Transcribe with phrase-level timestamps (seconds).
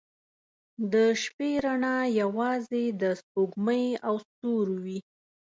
[0.93, 4.99] •د شپې رڼا یوازې د سپوږمۍ او ستورو وي.